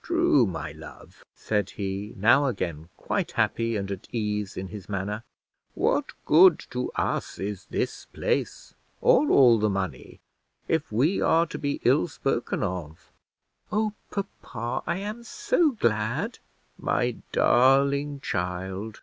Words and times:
"True, 0.00 0.46
my 0.46 0.72
love," 0.72 1.26
said 1.34 1.68
he, 1.68 2.14
now 2.16 2.46
again 2.46 2.88
quite 2.96 3.32
happy 3.32 3.76
and 3.76 3.90
at 3.90 4.08
ease 4.12 4.56
in 4.56 4.68
his 4.68 4.88
manner. 4.88 5.24
"What 5.74 6.14
good 6.24 6.58
to 6.70 6.90
us 6.92 7.38
is 7.38 7.66
this 7.66 8.06
place 8.06 8.72
or 9.02 9.28
all 9.28 9.58
the 9.58 9.68
money, 9.68 10.20
if 10.68 10.90
we 10.90 11.20
are 11.20 11.46
to 11.48 11.58
be 11.58 11.82
ill 11.84 12.08
spoken 12.08 12.62
of?" 12.62 13.12
"Oh, 13.70 13.92
papa, 14.10 14.82
I 14.90 14.96
am 15.00 15.22
so 15.22 15.72
glad!" 15.72 16.38
"My 16.78 17.16
darling 17.32 18.20
child! 18.20 19.02